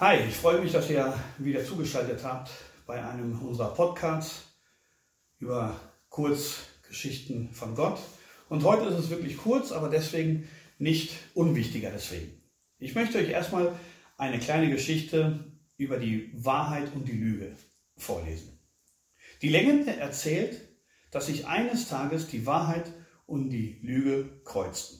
Hi, 0.00 0.16
ich 0.26 0.34
freue 0.34 0.62
mich, 0.62 0.72
dass 0.72 0.88
ihr 0.88 1.12
wieder 1.36 1.62
zugeschaltet 1.62 2.24
habt 2.24 2.50
bei 2.86 3.04
einem 3.04 3.38
unserer 3.46 3.74
Podcasts 3.74 4.44
über 5.38 5.78
Kurzgeschichten 6.08 7.52
von 7.52 7.74
Gott. 7.74 8.00
Und 8.48 8.64
heute 8.64 8.86
ist 8.86 8.98
es 8.98 9.10
wirklich 9.10 9.36
kurz, 9.36 9.72
aber 9.72 9.90
deswegen 9.90 10.48
nicht 10.78 11.12
unwichtiger 11.34 11.90
deswegen. 11.90 12.32
Ich 12.78 12.94
möchte 12.94 13.18
euch 13.18 13.28
erstmal 13.28 13.78
eine 14.16 14.38
kleine 14.38 14.70
Geschichte 14.70 15.52
über 15.76 15.98
die 15.98 16.32
Wahrheit 16.32 16.94
und 16.94 17.06
die 17.06 17.18
Lüge 17.18 17.54
vorlesen. 17.98 18.58
Die 19.42 19.50
Legende 19.50 19.94
erzählt, 19.94 20.66
dass 21.10 21.26
sich 21.26 21.46
eines 21.46 21.90
Tages 21.90 22.26
die 22.26 22.46
Wahrheit 22.46 22.90
und 23.26 23.50
die 23.50 23.78
Lüge 23.82 24.40
kreuzten. 24.44 24.98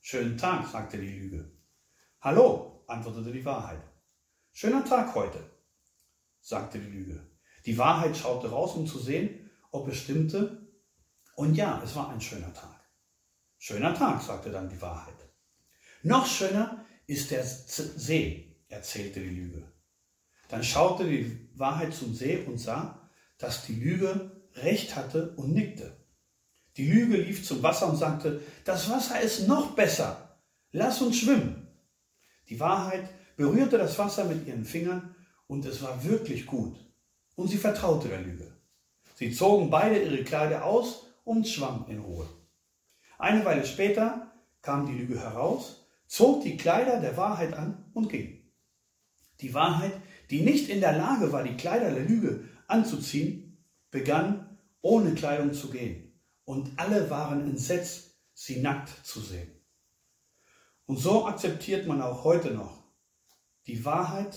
Schönen 0.00 0.38
Tag, 0.38 0.68
sagte 0.68 0.96
die 0.96 1.18
Lüge. 1.18 1.50
Hallo, 2.20 2.84
antwortete 2.86 3.32
die 3.32 3.44
Wahrheit. 3.44 3.82
Schöner 4.60 4.84
Tag 4.84 5.14
heute, 5.14 5.38
sagte 6.40 6.80
die 6.80 6.90
Lüge. 6.90 7.24
Die 7.64 7.78
Wahrheit 7.78 8.16
schaute 8.16 8.50
raus, 8.50 8.74
um 8.74 8.88
zu 8.88 8.98
sehen, 8.98 9.48
ob 9.70 9.86
es 9.86 9.98
stimmte. 9.98 10.66
Und 11.36 11.54
ja, 11.54 11.80
es 11.84 11.94
war 11.94 12.10
ein 12.10 12.20
schöner 12.20 12.52
Tag. 12.52 12.84
Schöner 13.58 13.94
Tag, 13.94 14.20
sagte 14.20 14.50
dann 14.50 14.68
die 14.68 14.82
Wahrheit. 14.82 15.14
Noch 16.02 16.26
schöner 16.26 16.84
ist 17.06 17.30
der 17.30 17.44
See, 17.44 18.56
erzählte 18.66 19.20
die 19.20 19.28
Lüge. 19.28 19.72
Dann 20.48 20.64
schaute 20.64 21.08
die 21.08 21.50
Wahrheit 21.54 21.94
zum 21.94 22.12
See 22.12 22.38
und 22.44 22.58
sah, 22.58 23.08
dass 23.38 23.64
die 23.64 23.76
Lüge 23.76 24.42
recht 24.54 24.96
hatte 24.96 25.36
und 25.36 25.52
nickte. 25.52 26.04
Die 26.76 26.90
Lüge 26.90 27.18
lief 27.18 27.46
zum 27.46 27.62
Wasser 27.62 27.88
und 27.88 27.96
sagte, 27.96 28.42
das 28.64 28.90
Wasser 28.90 29.20
ist 29.20 29.46
noch 29.46 29.76
besser. 29.76 30.40
Lass 30.72 31.00
uns 31.00 31.16
schwimmen. 31.16 31.68
Die 32.48 32.58
Wahrheit 32.58 33.08
berührte 33.38 33.78
das 33.78 33.96
Wasser 34.00 34.24
mit 34.24 34.48
ihren 34.48 34.64
Fingern 34.64 35.14
und 35.46 35.64
es 35.64 35.80
war 35.80 36.04
wirklich 36.04 36.44
gut. 36.44 36.76
Und 37.36 37.46
sie 37.46 37.56
vertraute 37.56 38.08
der 38.08 38.20
Lüge. 38.20 38.52
Sie 39.14 39.30
zogen 39.32 39.70
beide 39.70 40.02
ihre 40.02 40.24
Kleider 40.24 40.64
aus 40.64 41.06
und 41.24 41.46
schwammen 41.46 41.86
in 41.88 42.00
Ruhe. 42.00 42.28
Eine 43.16 43.44
Weile 43.44 43.64
später 43.64 44.32
kam 44.60 44.86
die 44.86 44.98
Lüge 44.98 45.20
heraus, 45.20 45.86
zog 46.08 46.42
die 46.42 46.56
Kleider 46.56 47.00
der 47.00 47.16
Wahrheit 47.16 47.54
an 47.54 47.84
und 47.94 48.08
ging. 48.08 48.42
Die 49.40 49.54
Wahrheit, 49.54 49.92
die 50.30 50.40
nicht 50.40 50.68
in 50.68 50.80
der 50.80 50.98
Lage 50.98 51.30
war, 51.30 51.44
die 51.44 51.56
Kleider 51.56 51.92
der 51.92 52.04
Lüge 52.04 52.42
anzuziehen, 52.66 53.64
begann 53.92 54.58
ohne 54.82 55.14
Kleidung 55.14 55.54
zu 55.54 55.70
gehen. 55.70 56.20
Und 56.44 56.72
alle 56.76 57.08
waren 57.08 57.42
entsetzt, 57.42 58.18
sie 58.34 58.60
nackt 58.60 59.06
zu 59.06 59.20
sehen. 59.20 59.52
Und 60.86 60.98
so 60.98 61.26
akzeptiert 61.26 61.86
man 61.86 62.02
auch 62.02 62.24
heute 62.24 62.50
noch 62.50 62.77
die 63.68 63.84
Wahrheit, 63.84 64.36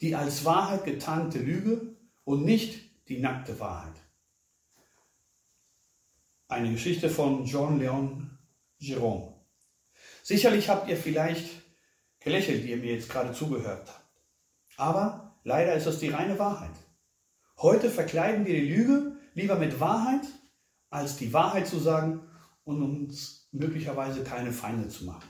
die 0.00 0.14
als 0.14 0.44
Wahrheit 0.44 0.84
getarnte 0.84 1.38
Lüge 1.38 1.96
und 2.24 2.44
nicht 2.44 3.08
die 3.08 3.20
nackte 3.20 3.58
Wahrheit. 3.60 3.94
Eine 6.48 6.72
Geschichte 6.72 7.08
von 7.08 7.44
John 7.44 7.78
Leon 7.78 8.38
Jerome. 8.78 9.34
Sicherlich 10.22 10.68
habt 10.68 10.88
ihr 10.88 10.96
vielleicht 10.96 11.48
gelächelt, 12.20 12.64
die 12.64 12.70
ihr 12.70 12.76
mir 12.76 12.94
jetzt 12.94 13.08
gerade 13.08 13.32
zugehört 13.32 13.88
habt. 13.88 14.08
Aber 14.76 15.38
leider 15.44 15.74
ist 15.74 15.86
das 15.86 15.98
die 15.98 16.08
reine 16.08 16.38
Wahrheit. 16.38 16.74
Heute 17.58 17.90
verkleiden 17.90 18.46
wir 18.46 18.54
die 18.54 18.68
Lüge 18.68 19.16
lieber 19.34 19.56
mit 19.56 19.80
Wahrheit, 19.80 20.26
als 20.90 21.16
die 21.16 21.32
Wahrheit 21.32 21.66
zu 21.66 21.78
sagen 21.78 22.20
und 22.64 22.82
uns 22.82 23.48
möglicherweise 23.52 24.22
keine 24.22 24.52
Feinde 24.52 24.88
zu 24.88 25.04
machen. 25.04 25.28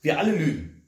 Wir 0.00 0.18
alle 0.18 0.34
lügen. 0.34 0.79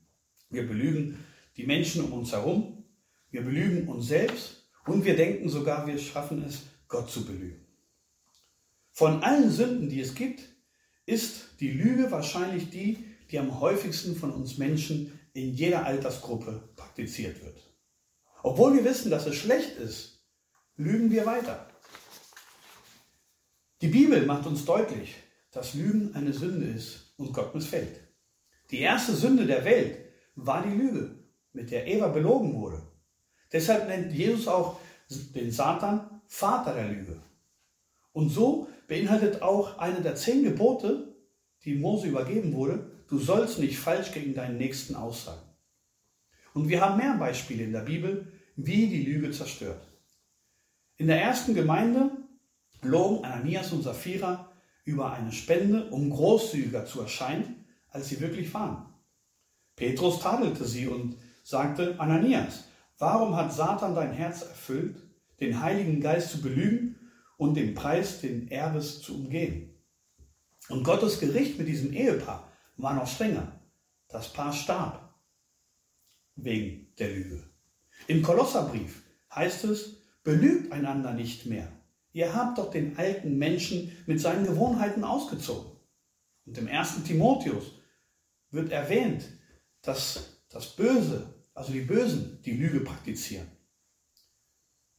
Wir 0.52 0.66
belügen 0.68 1.18
die 1.56 1.66
Menschen 1.66 2.04
um 2.04 2.12
uns 2.12 2.32
herum, 2.32 2.84
wir 3.30 3.42
belügen 3.42 3.88
uns 3.88 4.06
selbst 4.06 4.68
und 4.86 5.04
wir 5.04 5.16
denken 5.16 5.48
sogar, 5.48 5.86
wir 5.86 5.98
schaffen 5.98 6.44
es, 6.44 6.62
Gott 6.88 7.10
zu 7.10 7.24
belügen. 7.24 7.66
Von 8.92 9.22
allen 9.22 9.50
Sünden, 9.50 9.88
die 9.88 10.00
es 10.00 10.14
gibt, 10.14 10.42
ist 11.06 11.58
die 11.60 11.70
Lüge 11.70 12.10
wahrscheinlich 12.10 12.68
die, 12.68 13.04
die 13.30 13.38
am 13.38 13.60
häufigsten 13.60 14.14
von 14.14 14.30
uns 14.30 14.58
Menschen 14.58 15.18
in 15.32 15.54
jeder 15.54 15.86
Altersgruppe 15.86 16.68
praktiziert 16.76 17.42
wird. 17.42 17.56
Obwohl 18.42 18.74
wir 18.74 18.84
wissen, 18.84 19.10
dass 19.10 19.26
es 19.26 19.36
schlecht 19.36 19.78
ist, 19.78 20.22
lügen 20.76 21.10
wir 21.10 21.24
weiter. 21.24 21.68
Die 23.80 23.88
Bibel 23.88 24.26
macht 24.26 24.46
uns 24.46 24.66
deutlich, 24.66 25.14
dass 25.50 25.74
Lügen 25.74 26.14
eine 26.14 26.34
Sünde 26.34 26.66
ist 26.66 27.14
und 27.16 27.32
Gott 27.32 27.54
missfällt. 27.54 28.00
Die 28.70 28.80
erste 28.80 29.14
Sünde 29.14 29.46
der 29.46 29.64
Welt 29.64 30.11
war 30.34 30.62
die 30.62 30.76
Lüge, 30.76 31.16
mit 31.52 31.70
der 31.70 31.86
Eva 31.86 32.08
belogen 32.08 32.54
wurde. 32.54 32.82
Deshalb 33.52 33.88
nennt 33.88 34.12
Jesus 34.12 34.48
auch 34.48 34.80
den 35.34 35.50
Satan 35.50 36.22
Vater 36.26 36.74
der 36.74 36.88
Lüge. 36.88 37.20
Und 38.12 38.30
so 38.30 38.68
beinhaltet 38.88 39.42
auch 39.42 39.78
eine 39.78 40.00
der 40.00 40.14
zehn 40.14 40.42
Gebote, 40.42 41.14
die 41.64 41.74
Mose 41.74 42.08
übergeben 42.08 42.54
wurde, 42.54 42.90
du 43.08 43.18
sollst 43.18 43.58
nicht 43.58 43.78
falsch 43.78 44.12
gegen 44.12 44.34
deinen 44.34 44.58
Nächsten 44.58 44.94
aussagen. 44.96 45.42
Und 46.54 46.68
wir 46.68 46.80
haben 46.80 46.98
mehr 46.98 47.14
Beispiele 47.14 47.64
in 47.64 47.72
der 47.72 47.80
Bibel, 47.80 48.32
wie 48.56 48.88
die 48.88 49.02
Lüge 49.02 49.30
zerstört. 49.30 49.80
In 50.96 51.06
der 51.06 51.20
ersten 51.20 51.54
Gemeinde 51.54 52.10
logen 52.82 53.24
Ananias 53.24 53.72
und 53.72 53.82
Sapphira 53.82 54.52
über 54.84 55.12
eine 55.12 55.32
Spende, 55.32 55.88
um 55.90 56.10
großzügiger 56.10 56.84
zu 56.84 57.00
erscheinen, 57.00 57.64
als 57.88 58.08
sie 58.08 58.20
wirklich 58.20 58.52
waren. 58.52 58.91
Petrus 59.76 60.20
tadelte 60.20 60.64
sie 60.64 60.86
und 60.86 61.16
sagte, 61.42 61.98
Ananias, 61.98 62.64
warum 62.98 63.36
hat 63.36 63.52
Satan 63.52 63.94
dein 63.94 64.12
Herz 64.12 64.42
erfüllt, 64.42 64.96
den 65.40 65.60
Heiligen 65.60 66.00
Geist 66.00 66.30
zu 66.30 66.42
belügen 66.42 66.96
und 67.36 67.54
den 67.54 67.74
Preis 67.74 68.20
den 68.20 68.48
Erbes 68.48 69.00
zu 69.00 69.16
umgehen? 69.16 69.74
Und 70.68 70.84
Gottes 70.84 71.18
Gericht 71.18 71.58
mit 71.58 71.68
diesem 71.68 71.92
Ehepaar 71.92 72.48
war 72.76 72.94
noch 72.94 73.08
strenger. 73.08 73.60
Das 74.08 74.32
Paar 74.32 74.52
starb 74.52 75.14
wegen 76.36 76.94
der 76.98 77.10
Lüge. 77.10 77.42
Im 78.06 78.22
Kolosserbrief 78.22 79.02
heißt 79.34 79.64
es, 79.64 80.02
belügt 80.22 80.72
einander 80.72 81.12
nicht 81.12 81.46
mehr. 81.46 81.68
Ihr 82.12 82.34
habt 82.34 82.58
doch 82.58 82.70
den 82.70 82.96
alten 82.98 83.38
Menschen 83.38 83.96
mit 84.06 84.20
seinen 84.20 84.46
Gewohnheiten 84.46 85.02
ausgezogen. 85.02 85.72
Und 86.44 86.58
im 86.58 86.68
ersten 86.68 87.04
Timotheus 87.04 87.72
wird 88.50 88.70
erwähnt, 88.70 89.24
dass 89.82 90.42
das 90.48 90.74
Böse, 90.74 91.34
also 91.54 91.72
die 91.72 91.80
Bösen, 91.82 92.40
die 92.44 92.56
Lüge 92.56 92.80
praktizieren. 92.80 93.48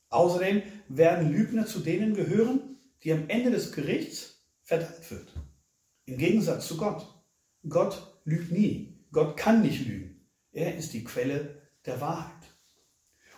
Außerdem 0.09 0.61
werden 0.89 1.31
Lügner 1.31 1.65
zu 1.65 1.79
denen 1.79 2.13
gehören, 2.13 2.77
die 3.03 3.11
am 3.11 3.27
Ende 3.29 3.51
des 3.51 3.71
Gerichts 3.71 4.45
verdammt 4.61 5.09
wird. 5.09 5.33
Im 6.05 6.17
Gegensatz 6.17 6.67
zu 6.67 6.77
Gott. 6.77 7.07
Gott 7.67 8.21
lügt 8.25 8.51
nie. 8.51 8.99
Gott 9.11 9.37
kann 9.37 9.61
nicht 9.61 9.85
lügen. 9.85 10.27
Er 10.51 10.75
ist 10.75 10.93
die 10.93 11.03
Quelle 11.03 11.61
der 11.85 11.99
Wahrheit. 11.99 12.31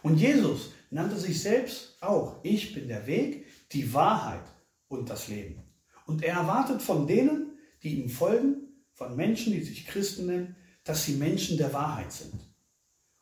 Und 0.04 0.18
Jesus 0.18 0.74
nannte 0.92 1.18
sich 1.18 1.42
selbst 1.42 1.98
auch, 2.02 2.44
ich 2.44 2.74
bin 2.74 2.88
der 2.88 3.08
Weg, 3.08 3.46
die 3.72 3.94
Wahrheit 3.94 4.46
und 4.88 5.10
das 5.10 5.28
Leben. 5.28 5.64
Und 6.06 6.24
er 6.24 6.36
erwartet 6.36 6.82
von 6.82 7.08
denen, 7.08 7.58
die 7.82 8.02
ihm 8.02 8.10
folgen, 8.10 8.84
von 8.94 9.16
Menschen, 9.16 9.54
die 9.54 9.64
sich 9.64 9.88
Christen 9.88 10.28
nennen, 10.28 10.56
dass 10.86 11.04
sie 11.04 11.16
Menschen 11.16 11.58
der 11.58 11.74
Wahrheit 11.74 12.14
sind. 12.14 12.40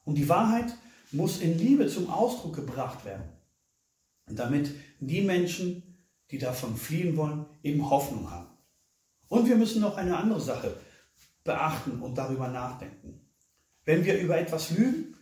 Und 0.03 0.15
die 0.15 0.29
Wahrheit 0.29 0.75
muss 1.11 1.39
in 1.39 1.57
Liebe 1.57 1.87
zum 1.87 2.09
Ausdruck 2.09 2.55
gebracht 2.55 3.03
werden, 3.05 3.27
damit 4.27 4.69
die 4.99 5.21
Menschen, 5.21 5.81
die 6.29 6.37
davon 6.37 6.77
fliehen 6.77 7.17
wollen, 7.17 7.45
eben 7.63 7.89
Hoffnung 7.89 8.29
haben. 8.29 8.49
Und 9.29 9.47
wir 9.47 9.55
müssen 9.55 9.81
noch 9.81 9.97
eine 9.97 10.15
andere 10.15 10.41
Sache 10.41 10.77
beachten 11.43 12.01
und 12.01 12.15
darüber 12.17 12.49
nachdenken. 12.49 13.21
Wenn 13.85 14.05
wir 14.05 14.19
über 14.19 14.37
etwas 14.37 14.71
lügen, 14.71 15.15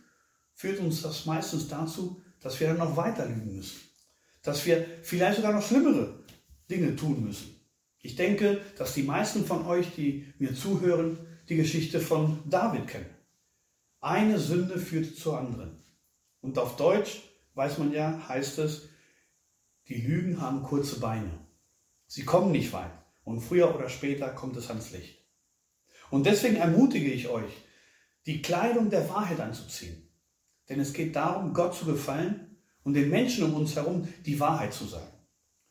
führt 0.54 0.80
uns 0.80 1.02
das 1.02 1.26
meistens 1.26 1.68
dazu, 1.68 2.22
dass 2.40 2.58
wir 2.60 2.68
dann 2.68 2.78
noch 2.78 2.96
weiter 2.96 3.26
lügen 3.26 3.56
müssen. 3.56 3.80
Dass 4.42 4.66
wir 4.66 4.84
vielleicht 5.02 5.36
sogar 5.36 5.52
noch 5.52 5.66
schlimmere 5.66 6.24
Dinge 6.68 6.96
tun 6.96 7.24
müssen. 7.24 7.54
Ich 8.00 8.16
denke, 8.16 8.60
dass 8.76 8.94
die 8.94 9.04
meisten 9.04 9.44
von 9.44 9.64
euch, 9.64 9.94
die 9.94 10.26
mir 10.38 10.54
zuhören, 10.54 11.18
die 11.52 11.58
Geschichte 11.58 12.00
von 12.00 12.38
David 12.48 12.88
kennen. 12.88 13.14
Eine 14.00 14.38
Sünde 14.38 14.78
führt 14.78 15.16
zur 15.16 15.38
anderen. 15.38 15.84
Und 16.40 16.58
auf 16.58 16.76
Deutsch, 16.76 17.20
weiß 17.54 17.76
man 17.76 17.92
ja, 17.92 18.26
heißt 18.26 18.58
es, 18.58 18.88
die 19.86 20.00
Lügen 20.00 20.40
haben 20.40 20.62
kurze 20.62 20.98
Beine. 20.98 21.30
Sie 22.06 22.24
kommen 22.24 22.52
nicht 22.52 22.72
weit. 22.72 22.90
Und 23.22 23.40
früher 23.40 23.74
oder 23.74 23.90
später 23.90 24.30
kommt 24.30 24.56
es 24.56 24.70
ans 24.70 24.92
Licht. 24.92 25.18
Und 26.10 26.24
deswegen 26.24 26.56
ermutige 26.56 27.12
ich 27.12 27.28
euch, 27.28 27.52
die 28.24 28.40
Kleidung 28.40 28.88
der 28.88 29.10
Wahrheit 29.10 29.40
anzuziehen. 29.40 30.08
Denn 30.70 30.80
es 30.80 30.94
geht 30.94 31.14
darum, 31.14 31.52
Gott 31.52 31.74
zu 31.74 31.84
gefallen 31.84 32.56
und 32.82 32.94
den 32.94 33.10
Menschen 33.10 33.44
um 33.44 33.52
uns 33.52 33.76
herum 33.76 34.08
die 34.24 34.40
Wahrheit 34.40 34.72
zu 34.72 34.86
sagen. 34.86 35.12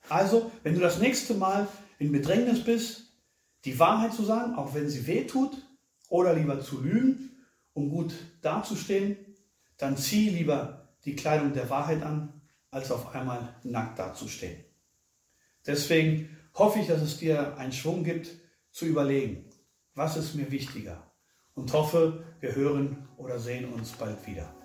Also, 0.10 0.51
wenn 0.62 0.75
du 0.75 0.80
das 0.80 1.00
nächste 1.00 1.33
Mal 1.33 1.68
in 1.98 2.12
Bedrängnis 2.12 2.63
bist, 2.63 3.18
die 3.66 3.80
Wahrheit 3.80 4.13
zu 4.13 4.24
sagen, 4.24 4.54
auch 4.54 4.75
wenn 4.75 4.88
sie 4.88 5.07
weh 5.07 5.25
tut, 5.25 5.57
oder 6.12 6.36
lieber 6.36 6.60
zu 6.60 6.81
lügen 6.81 7.30
um 7.74 7.90
gut 7.90 8.13
dazustehen, 8.42 9.18
dann 9.78 9.98
zieh 9.98 10.30
lieber 10.30 10.90
die 11.06 11.16
Kleidung 11.16 11.54
der 11.54 11.69
Wahrheit 11.69 12.04
an, 12.04 12.42
als 12.69 12.92
auf 12.92 13.16
einmal 13.16 13.56
nackt 13.63 13.98
dazustehen. 13.98 14.63
Deswegen 15.66 16.38
hoffe 16.54 16.80
ich, 16.80 16.88
dass 16.88 17.02
es 17.02 17.18
dir 17.18 17.58
einen 17.58 17.72
Schwung 17.72 18.04
gibt, 18.04 18.30
zu 18.72 18.86
überlegen, 18.86 19.50
was 19.96 20.18
ist 20.18 20.36
mir 20.36 20.52
wichtiger 20.52 21.12
und 21.56 21.74
hoffe, 21.74 22.24
wir 22.40 22.56
hören 22.56 23.07
oder 23.18 23.40
sehen 23.40 23.72
uns 23.74 23.92
bald 23.92 24.25
wieder. 24.25 24.61